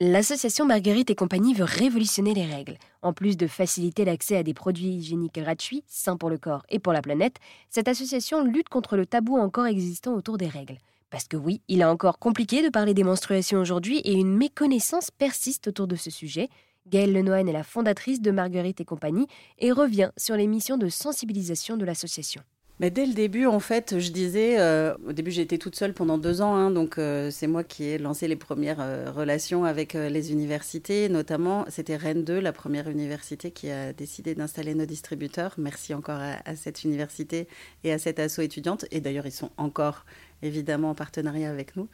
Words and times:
L'association 0.00 0.64
Marguerite 0.64 1.10
et 1.10 1.16
compagnie 1.16 1.54
veut 1.54 1.64
révolutionner 1.64 2.32
les 2.32 2.46
règles. 2.46 2.78
En 3.02 3.12
plus 3.12 3.36
de 3.36 3.48
faciliter 3.48 4.04
l'accès 4.04 4.36
à 4.36 4.44
des 4.44 4.54
produits 4.54 4.90
hygiéniques 4.90 5.34
gratuits, 5.34 5.82
sains 5.88 6.16
pour 6.16 6.30
le 6.30 6.38
corps 6.38 6.64
et 6.68 6.78
pour 6.78 6.92
la 6.92 7.02
planète, 7.02 7.38
cette 7.68 7.88
association 7.88 8.44
lutte 8.44 8.68
contre 8.68 8.96
le 8.96 9.06
tabou 9.06 9.36
encore 9.38 9.66
existant 9.66 10.14
autour 10.14 10.38
des 10.38 10.46
règles. 10.46 10.78
Parce 11.10 11.26
que 11.26 11.36
oui, 11.36 11.62
il 11.66 11.80
est 11.80 11.84
encore 11.84 12.20
compliqué 12.20 12.62
de 12.62 12.68
parler 12.68 12.94
des 12.94 13.02
menstruations 13.02 13.58
aujourd'hui 13.58 13.98
et 14.04 14.12
une 14.12 14.36
méconnaissance 14.36 15.10
persiste 15.10 15.66
autour 15.66 15.88
de 15.88 15.96
ce 15.96 16.10
sujet. 16.10 16.48
Gaëlle 16.86 17.12
Lenoën 17.12 17.48
est 17.48 17.52
la 17.52 17.64
fondatrice 17.64 18.20
de 18.20 18.30
Marguerite 18.30 18.80
et 18.80 18.84
compagnie 18.84 19.26
et 19.58 19.72
revient 19.72 20.12
sur 20.16 20.36
les 20.36 20.46
missions 20.46 20.78
de 20.78 20.88
sensibilisation 20.88 21.76
de 21.76 21.84
l'association. 21.84 22.42
Mais 22.80 22.90
dès 22.90 23.06
le 23.06 23.12
début, 23.12 23.46
en 23.46 23.58
fait, 23.58 23.98
je 23.98 24.12
disais, 24.12 24.60
euh, 24.60 24.94
au 25.06 25.12
début 25.12 25.36
été 25.36 25.58
toute 25.58 25.74
seule 25.74 25.94
pendant 25.94 26.16
deux 26.16 26.42
ans, 26.42 26.54
hein, 26.54 26.70
donc 26.70 26.98
euh, 26.98 27.28
c'est 27.30 27.48
moi 27.48 27.64
qui 27.64 27.84
ai 27.84 27.98
lancé 27.98 28.28
les 28.28 28.36
premières 28.36 28.80
euh, 28.80 29.10
relations 29.10 29.64
avec 29.64 29.94
les 29.94 30.30
universités, 30.30 31.08
notamment 31.08 31.64
c'était 31.68 31.96
Rennes 31.96 32.22
2, 32.22 32.38
la 32.38 32.52
première 32.52 32.88
université 32.88 33.50
qui 33.50 33.68
a 33.70 33.92
décidé 33.92 34.36
d'installer 34.36 34.74
nos 34.74 34.86
distributeurs. 34.86 35.54
Merci 35.58 35.92
encore 35.92 36.20
à, 36.20 36.36
à, 36.44 36.54
cette 36.54 36.84
université 36.84 37.48
et 37.82 37.92
à 37.92 37.98
cette 37.98 38.20
asso 38.20 38.38
étudiante, 38.40 38.84
et 38.92 39.00
d'ailleurs 39.00 39.26
ils 39.26 39.32
sont 39.32 39.50
encore 39.56 40.04
évidemment 40.42 40.90
en 40.90 40.94
partenariat 40.94 41.50
avec 41.50 41.76
nous. 41.76 41.88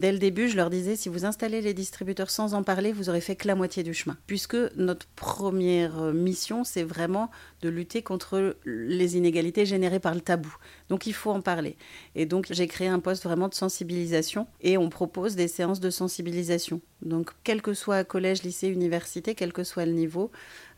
Dès 0.00 0.12
le 0.12 0.18
début, 0.18 0.48
je 0.48 0.56
leur 0.56 0.70
disais, 0.70 0.96
si 0.96 1.08
vous 1.08 1.24
installez 1.24 1.60
les 1.60 1.74
distributeurs 1.74 2.30
sans 2.30 2.54
en 2.54 2.62
parler, 2.62 2.92
vous 2.92 3.08
aurez 3.08 3.20
fait 3.20 3.36
que 3.36 3.46
la 3.48 3.54
moitié 3.54 3.82
du 3.82 3.94
chemin. 3.94 4.16
Puisque 4.26 4.56
notre 4.76 5.06
première 5.16 6.12
mission, 6.12 6.64
c'est 6.64 6.82
vraiment 6.82 7.30
de 7.62 7.68
lutter 7.68 8.02
contre 8.02 8.56
les 8.64 9.16
inégalités 9.16 9.66
générées 9.66 10.00
par 10.00 10.14
le 10.14 10.20
tabou. 10.20 10.54
Donc 10.88 11.06
il 11.06 11.14
faut 11.14 11.30
en 11.30 11.40
parler. 11.40 11.76
Et 12.14 12.26
donc 12.26 12.46
j'ai 12.50 12.66
créé 12.66 12.88
un 12.88 13.00
poste 13.00 13.24
vraiment 13.24 13.48
de 13.48 13.54
sensibilisation 13.54 14.46
et 14.60 14.76
on 14.76 14.88
propose 14.90 15.36
des 15.36 15.48
séances 15.48 15.80
de 15.80 15.90
sensibilisation. 15.90 16.80
Donc 17.02 17.30
quel 17.42 17.62
que 17.62 17.74
soit 17.74 18.04
collège, 18.04 18.42
lycée, 18.42 18.68
université, 18.68 19.34
quel 19.34 19.52
que 19.52 19.64
soit 19.64 19.86
le 19.86 19.92
niveau, 19.92 20.30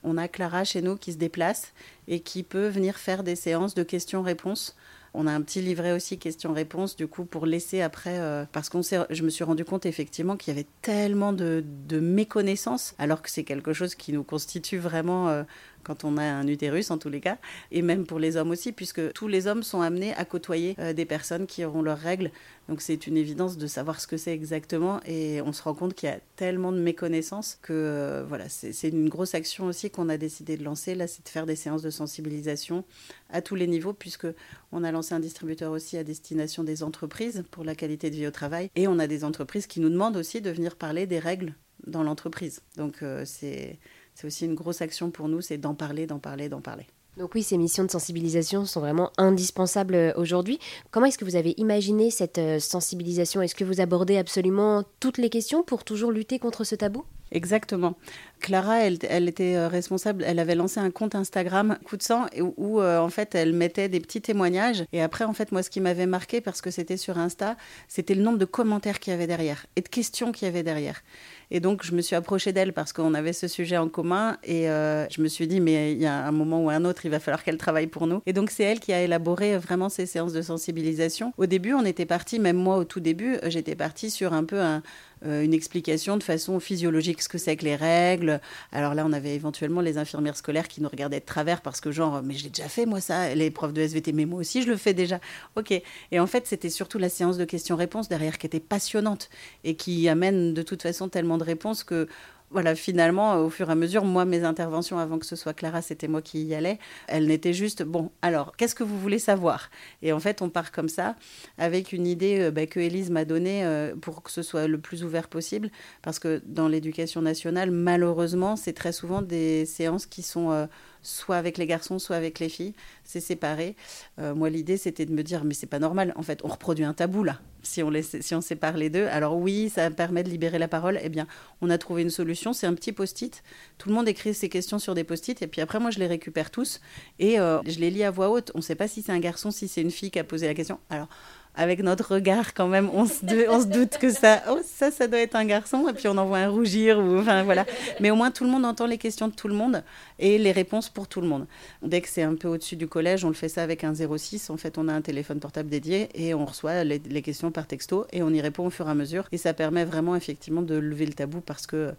on 0.03 0.17
a 0.17 0.29
Clara 0.29 0.65
chez 0.65 0.83
nous 0.83 0.97
qui 0.97 1.13
se 1.13 1.19
déplace 1.19 1.73
et 2.09 2.21
qui 2.21 2.43
peut 2.43 2.69
venir 2.69 2.97
faire 2.97 3.23
des 3.23 3.37
séances 3.37 3.75
de 3.75 3.83
questions-réponses 3.83 4.77
on 5.17 5.27
a 5.27 5.33
un 5.33 5.41
petit 5.41 5.63
livret 5.63 5.93
aussi 5.93 6.19
questions-réponses, 6.19 6.95
du 6.95 7.09
coup, 7.09 7.25
pour 7.25 7.47
laisser 7.47 7.81
après, 7.81 8.19
euh, 8.19 8.45
parce 8.53 8.69
qu'on 8.69 8.83
je 8.83 9.23
me 9.23 9.31
suis 9.31 9.45
rendu 9.45 9.65
compte 9.65 9.87
effectivement 9.87 10.37
qu'il 10.37 10.55
y 10.55 10.57
avait 10.57 10.67
tellement 10.83 11.33
de, 11.33 11.65
de 11.89 11.99
méconnaissances, 11.99 12.95
alors 12.99 13.23
que 13.23 13.31
c'est 13.31 13.45
quelque 13.45 13.73
chose 13.73 13.95
qui 13.95 14.13
nous 14.13 14.23
constitue 14.23 14.79
vraiment 14.79 15.29
euh, 15.29 15.43
quand 15.87 16.05
on 16.05 16.17
a 16.17 16.25
un 16.25 16.49
utérus 16.49 16.91
en 16.91 16.99
tous 16.99 17.09
les 17.09 17.21
cas, 17.21 17.39
et 17.71 17.81
même 17.81 18.07
pour 18.07 18.19
les 18.19 18.37
hommes 18.37 18.51
aussi, 18.51 18.73
puisque 18.73 19.13
tous 19.13 19.29
les 19.29 19.47
hommes 19.47 19.63
sont 19.63 19.81
amenés 19.81 20.13
à 20.15 20.25
côtoyer 20.25 20.75
euh, 20.81 20.93
des 20.93 21.05
personnes 21.05 21.47
qui 21.47 21.65
auront 21.65 21.83
leurs 21.83 21.99
règles. 21.99 22.33
Donc 22.69 22.81
c'est 22.81 23.07
une 23.07 23.17
évidence 23.17 23.57
de 23.57 23.67
savoir 23.69 24.01
ce 24.01 24.09
que 24.09 24.17
c'est 24.17 24.33
exactement, 24.33 25.01
et 25.07 25.41
on 25.43 25.53
se 25.53 25.63
rend 25.63 25.75
compte 25.75 25.95
qu'il 25.95 26.09
y 26.09 26.13
a 26.13 26.19
tellement 26.35 26.73
de 26.73 26.81
méconnaissances 26.81 27.59
que 27.63 27.73
euh, 27.73 28.25
voilà, 28.29 28.49
c'est 28.49 28.89
une 28.89 29.09
grosse 29.09 29.35
action 29.37 29.67
aussi 29.67 29.89
qu'on 29.91 30.09
a 30.09 30.17
décidé 30.17 30.57
de 30.57 30.65
lancer. 30.65 30.97
Là, 30.97 31.07
c'est 31.07 31.25
de 31.25 31.29
faire 31.29 31.47
des 31.47 31.57
séances 31.57 31.83
de 31.83 31.91
sensibilisation 31.91 32.85
à 33.31 33.41
tous 33.41 33.55
les 33.55 33.69
niveaux, 33.69 33.93
puisque 33.93 34.27
on 34.73 34.83
a 34.83 34.91
lancé 34.91 35.15
un 35.15 35.21
distributeur 35.21 35.71
aussi 35.71 35.97
à 35.97 36.03
destination 36.03 36.65
des 36.65 36.83
entreprises 36.83 37.45
pour 37.53 37.63
la 37.63 37.77
qualité 37.77 38.11
de 38.11 38.17
vie 38.17 38.27
au 38.27 38.33
travail, 38.33 38.71
et 38.75 38.89
on 38.89 38.99
a 38.99 39.07
des 39.07 39.23
entreprises 39.23 39.69
qui 39.69 39.79
nous 39.79 39.91
demandent 39.91 40.17
aussi 40.17 40.41
de 40.41 40.51
venir 40.51 40.75
parler 40.75 41.07
des 41.07 41.21
règles 41.21 41.55
dans 41.87 42.03
l'entreprise. 42.03 42.63
Donc 42.77 43.03
euh, 43.03 43.23
c'est 43.25 43.79
c'est 44.17 44.27
aussi 44.27 44.47
une 44.47 44.55
grosse 44.55 44.81
action 44.81 45.11
pour 45.11 45.29
nous, 45.29 45.43
c'est 45.43 45.59
d'en 45.59 45.75
parler, 45.75 46.07
d'en 46.07 46.19
parler, 46.19 46.49
d'en 46.49 46.63
parler. 46.63 46.87
Donc 47.19 47.35
oui, 47.35 47.43
ces 47.43 47.59
missions 47.59 47.85
de 47.85 47.91
sensibilisation 47.91 48.65
sont 48.65 48.81
vraiment 48.81 49.11
indispensables 49.19 49.95
euh, 49.95 50.13
aujourd'hui. 50.17 50.59
Comment 50.91 51.07
est-ce 51.07 51.19
que 51.19 51.25
vous 51.25 51.37
avez 51.37 51.55
imaginé 51.59 52.11
cette 52.11 52.39
euh, 52.39 52.59
sensibilisation? 52.59 53.43
Est-ce 53.43 53.55
que 53.55 53.65
vous 53.65 53.81
abordez 53.81 54.17
absolument 54.17 54.85
toutes 55.01 55.19
les 55.19 55.29
questions 55.29 55.63
pour 55.63 55.85
toujours 55.85 56.13
lutter 56.13 56.39
contre 56.39 56.65
ce 56.65 56.75
tabou? 56.75 57.05
Exactement. 57.31 57.95
Clara, 58.41 58.81
elle, 58.81 58.99
elle, 59.09 59.29
était 59.29 59.57
euh, 59.57 59.69
responsable, 59.69 60.25
elle 60.27 60.39
avait 60.39 60.55
lancé 60.55 60.79
un 60.81 60.91
compte 60.91 61.15
Instagram 61.15 61.79
Coup 61.85 61.97
de 61.97 62.03
sang 62.03 62.27
où, 62.57 62.83
en 62.83 63.09
fait 63.09 63.35
elle 63.35 63.53
mettait 63.53 63.89
des 63.89 64.01
petits 64.01 64.21
témoignages. 64.21 64.85
Et 64.93 65.03
après, 65.03 65.25
en 65.25 65.33
fait, 65.33 65.53
moi, 65.53 65.63
ce 65.63 65.71
qui 65.71 65.81
m'avait 65.81 66.07
marqué, 66.07 66.41
parce 66.41 66.61
que 66.61 66.71
c'était 66.71 66.97
sur 66.97 67.19
Insta, 67.19 67.57
c'était 67.89 68.15
le 68.15 68.23
nombre 68.23 68.39
de 68.39 68.45
commentaires 68.45 69.01
qu'il 69.01 69.13
y 69.13 69.15
avait 69.15 69.27
derrière 69.27 69.67
et 69.77 69.81
de 69.81 69.89
questions 69.89 70.33
qu'il 70.33 70.47
y 70.47 70.49
avait 70.49 70.63
derrière. 70.63 71.03
Et 71.51 71.61
donc, 71.61 71.85
je 71.85 71.93
me 71.93 72.01
suis 72.01 72.17
approchée 72.17 72.53
d'elle 72.53 72.73
parce 72.73 72.93
qu'on 72.93 73.15
avait 73.15 73.33
ce 73.33 73.49
sujet 73.49 73.77
en 73.77 73.89
commun. 73.89 74.37
Et 74.43 74.69
euh, 74.69 75.09
je 75.11 75.21
me 75.21 75.29
suis 75.29 75.47
dit, 75.47 75.61
mais 75.61 75.93
il 75.93 75.99
y 75.99 76.07
a 76.07 76.27
un 76.27 76.33
moment 76.33 76.65
ou 76.65 76.71
un 76.71 76.85
autre, 76.85 77.05
il 77.05 77.11
va 77.11 77.21
falloir 77.21 77.45
qu'elle 77.45 77.59
travaille 77.59 77.87
pour 77.87 78.07
nous. 78.07 78.21
Et 78.27 78.33
donc, 78.33 78.51
c'est 78.51 78.65
elle 78.65 78.81
qui 78.81 78.93
a 78.93 79.03
élaboré 79.03 79.57
vraiment 79.59 79.89
ces 79.89 80.07
séances 80.07 80.33
de 80.33 80.43
sensibilisation. 80.43 81.33
Au 81.39 81.47
début, 81.47 81.73
on 81.75 81.85
était 81.85 82.07
parti, 82.07 82.39
même 82.39 82.57
moi 82.57 82.77
au 82.77 82.85
tout 82.85 83.01
début, 83.01 83.39
j'étais 83.45 83.77
partie 83.77 84.11
sur 84.11 84.33
un 84.33 84.45
peu 84.45 84.61
un, 84.61 84.83
euh, 85.25 85.43
une 85.43 85.55
explication 85.55 86.19
de 86.19 86.23
façon 86.23 86.61
physiologique 86.61 87.23
ce 87.23 87.29
que 87.29 87.39
c'est 87.39 87.57
que 87.57 87.65
les 87.65 87.77
règles. 87.77 88.26
Alors 88.73 88.95
là, 88.95 89.05
on 89.07 89.13
avait 89.13 89.35
éventuellement 89.35 89.81
les 89.81 89.99
infirmières 89.99 90.37
scolaires 90.37 90.69
qui 90.69 90.83
nous 90.83 90.89
regardaient 90.89 91.21
de 91.21 91.25
travers 91.25 91.61
parce 91.61 91.81
que 91.81 91.91
genre, 91.91 92.23
mais 92.23 92.35
j'ai 92.35 92.49
déjà 92.49 92.69
fait 92.69 92.87
moi 92.87 93.01
ça, 93.01 93.35
les 93.35 93.51
profs 93.51 93.73
de 93.73 93.81
SVT, 93.83 94.13
mais 94.13 94.25
moi 94.25 94.41
aussi 94.41 94.63
je 94.63 94.69
le 94.69 94.77
fais 94.77 94.95
déjà. 94.95 95.21
Ok. 95.57 95.73
Et 96.13 96.21
en 96.21 96.27
fait, 96.27 96.47
c'était 96.47 96.71
surtout 96.71 96.99
la 96.99 97.09
séance 97.09 97.39
de 97.39 97.45
questions-réponses 97.45 98.09
derrière 98.09 98.39
qui 98.39 98.47
était 98.47 98.61
passionnante 98.61 99.29
et 99.65 99.77
qui 99.77 100.09
amène 100.09 100.55
de 100.55 100.63
toute 100.63 100.83
façon 100.83 101.09
tellement 101.09 101.39
de 101.39 101.45
réponses 101.45 101.85
que 101.85 102.09
voilà, 102.51 102.75
finalement, 102.75 103.37
au 103.45 103.51
fur 103.51 103.69
et 103.69 103.73
à 103.73 103.75
mesure, 103.75 104.05
moi, 104.05 104.25
mes 104.25 104.45
interventions, 104.45 104.99
avant 104.99 105.19
que 105.19 105.27
ce 105.27 105.35
soit 105.35 105.53
Clara, 105.53 105.83
c'était 105.83 106.07
moi 106.07 106.23
qui 106.23 106.43
y 106.45 106.55
allais, 106.55 106.79
elles 107.09 107.27
n'étaient 107.27 107.53
juste, 107.53 107.83
bon, 107.83 108.11
alors, 108.23 108.57
qu'est-ce 108.57 108.75
que 108.75 108.85
vous 108.85 108.99
voulez 108.99 109.19
savoir? 109.19 109.71
Et 110.03 110.13
en 110.13 110.21
fait, 110.21 110.43
on 110.43 110.49
part 110.49 110.71
comme 110.71 110.89
ça, 110.89 111.17
avec 111.59 111.93
une 111.93 112.07
idée 112.07 112.41
euh, 112.41 112.51
bah, 112.51 112.67
que 112.67 112.79
Élise 112.79 113.11
m'a 113.11 113.25
donnée 113.25 113.65
euh, 113.65 113.97
pour 113.97 114.23
que 114.23 114.31
ce 114.31 114.43
soit 114.43 114.69
le 114.69 114.79
plus 114.79 115.03
ouvert 115.03 115.29
possible, 115.29 115.71
parce 116.03 116.19
que 116.19 116.41
dans 116.47 116.69
l'éducation 116.69 117.21
nationale, 117.21 117.71
malheureusement, 117.71 118.55
c'est 118.57 118.75
très 118.75 118.93
souvent 118.93 119.23
des 119.23 119.67
séances 119.67 120.07
qui 120.07 120.23
sont... 120.23 120.51
Euh, 120.51 120.67
soit 121.07 121.37
avec 121.37 121.57
les 121.59 121.67
garçons, 121.67 121.99
soit 121.99 122.17
avec 122.17 122.39
les 122.39 122.49
filles. 122.49 122.75
C'est 123.05 123.21
séparé. 123.21 123.77
Euh, 124.19 124.35
moi, 124.35 124.51
l'idée, 124.51 124.77
c'était 124.77 125.07
de 125.07 125.13
me 125.13 125.23
dire, 125.23 125.45
mais 125.45 125.55
c'est 125.55 125.67
pas 125.67 125.79
normal. 125.79 126.13
En 126.17 126.23
fait, 126.23 126.41
on 126.45 126.49
reproduit 126.49 126.85
un 126.85 126.93
tabou 126.93 127.23
là, 127.23 127.41
si 127.63 127.83
on, 127.83 127.91
laisse, 127.91 128.21
si 128.21 128.35
on 128.35 128.41
sépare 128.41 128.77
les 128.77 128.91
deux. 128.91 129.07
Alors 129.07 129.37
oui, 129.37 129.71
ça 129.71 129.91
permet 129.91 130.23
de 130.23 130.29
libérer 130.29 130.59
la 130.59 130.69
parole. 130.69 130.99
Eh 131.03 131.09
bien, 131.09 131.27
on 131.61 131.71
a 131.71 131.79
trouvé 131.79 132.03
une 132.03 132.11
solution. 132.11 132.53
C'est 132.53 132.67
un 132.67 132.75
petit 132.75 132.93
post-it. 132.93 133.43
Tout 133.79 133.89
le 133.89 133.95
monde 133.95 134.09
écrit 134.09 134.35
ses 134.35 134.49
questions 134.49 134.79
sur 134.79 134.95
des 134.95 135.05
post-it. 135.05 135.41
Et 135.43 135.47
puis 135.47 135.61
après, 135.61 135.79
moi, 135.79 135.91
je 135.91 135.99
les 135.99 136.07
récupère 136.07 136.51
tous. 136.51 136.81
Et 137.19 137.39
euh, 137.39 137.61
je 137.67 137.79
les 137.79 137.91
lis 137.91 138.05
à 138.05 138.11
voix 138.11 138.31
haute. 138.31 138.51
On 138.55 138.59
ne 138.59 138.63
sait 138.63 138.75
pas 138.75 138.89
si 138.89 139.03
c'est 139.03 139.13
un 139.13 139.21
garçon, 139.21 139.51
si 139.51 139.69
c'est 139.69 139.83
une 139.83 139.91
fille 139.91 140.11
qui 140.11 140.19
a 140.19 140.25
posé 140.25 140.47
la 140.47 140.55
question. 140.55 140.81
Alors, 140.91 141.09
avec 141.57 141.83
notre 141.83 142.15
regard 142.15 142.55
quand 142.55 142.69
même, 142.69 142.91
on 142.93 143.07
se, 143.07 143.27
se 143.27 143.67
doute 143.67 143.99
que 143.99 144.11
ça, 144.11 144.43
oh, 144.51 144.61
ça, 144.65 144.91
ça 144.91 145.07
doit 145.07 145.21
être 145.21 145.37
un 145.37 145.45
garçon, 145.45 145.89
et 145.89 145.93
puis 145.93 146.09
on 146.09 146.17
envoie 146.19 146.39
un 146.39 146.49
rougir, 146.49 146.99
ou 146.99 147.19
enfin 147.19 147.43
voilà. 147.43 147.65
Mais 148.01 148.11
au 148.11 148.17
moins 148.17 148.31
tout 148.31 148.45
le 148.45 148.51
monde 148.51 148.65
entend 148.65 148.87
les 148.87 148.99
questions 148.99 149.29
de 149.29 149.35
tout 149.35 149.49
le 149.49 149.55
monde 149.55 149.83
et 150.19 150.39
les 150.39 150.53
réponses 150.53 150.89
pour 150.89 151.09
tout 151.09 151.21
le 151.21 151.29
monde. 151.29 151.47
Dès 151.83 152.01
que 152.01 152.09
c'est 152.09 152.23
un 152.23 152.35
peu 152.35 152.49
au-dessus 152.49 152.77
du 152.77 152.87
collège, 152.87 153.25
on 153.25 153.29
le 153.29 153.35
fait 153.35 153.49
ça 153.49 153.63
avec 153.63 153.85
un 153.85 153.95
06. 153.95 154.51
En 154.51 154.57
fait, 154.57 154.79
on 154.79 154.89
a 154.89 154.93
un 154.93 155.01
téléphone 155.01 155.41
portable 155.41 155.69
dédié 155.69 156.09
et 156.15 156.35
on 156.35 156.45
reçoit 156.45 156.85
les 156.85 157.23
questions 157.23 157.51
par 157.51 157.67
texto 157.67 158.07
et 158.13 158.23
on 158.23 158.31
y 158.31 158.41
répond 158.41 158.67
au 158.67 158.71
fur 158.71 158.87
et 158.89 158.91
à 158.91 158.95
mesure. 158.95 159.25
Et 159.33 159.39
ça 159.39 159.55
permet 159.55 159.85
vraiment 159.85 160.17
effectivement 160.17 160.63
de 160.63 160.75
lever 160.75 161.07
le 161.07 161.13
tabou 161.13 161.41
parce 161.41 161.67
que 161.67 161.95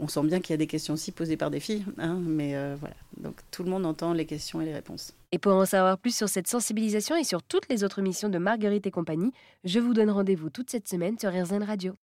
on 0.00 0.08
sent 0.08 0.22
bien 0.24 0.40
qu'il 0.40 0.52
y 0.52 0.54
a 0.54 0.56
des 0.56 0.66
questions 0.66 0.94
aussi 0.94 1.12
posées 1.12 1.36
par 1.36 1.50
des 1.50 1.60
filles, 1.60 1.84
hein, 1.98 2.18
mais 2.20 2.56
euh, 2.56 2.76
voilà. 2.78 2.94
Donc 3.18 3.36
tout 3.50 3.62
le 3.62 3.70
monde 3.70 3.86
entend 3.86 4.12
les 4.12 4.26
questions 4.26 4.60
et 4.60 4.64
les 4.64 4.74
réponses. 4.74 5.12
Et 5.32 5.38
pour 5.38 5.52
en 5.52 5.66
savoir 5.66 5.98
plus 5.98 6.14
sur 6.14 6.28
cette 6.28 6.48
sensibilisation 6.48 7.16
et 7.16 7.24
sur 7.24 7.42
toutes 7.42 7.68
les 7.68 7.84
autres 7.84 8.02
missions 8.02 8.28
de 8.28 8.38
Marguerite 8.38 8.86
et 8.86 8.90
compagnie, 8.90 9.32
je 9.64 9.78
vous 9.78 9.94
donne 9.94 10.10
rendez-vous 10.10 10.50
toute 10.50 10.70
cette 10.70 10.88
semaine 10.88 11.18
sur 11.18 11.30
RZN 11.30 11.62
Radio. 11.62 11.94